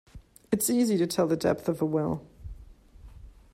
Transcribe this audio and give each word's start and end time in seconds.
It's 0.51 0.67
easy 0.67 0.97
to 0.97 1.05
tell 1.05 1.27
the 1.27 1.37
depth 1.37 1.69
of 1.69 1.79
a 1.79 1.85
well. 1.85 2.25